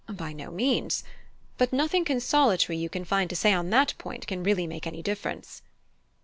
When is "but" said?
1.59-1.71